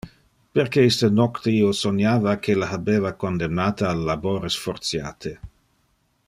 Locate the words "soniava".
1.79-2.33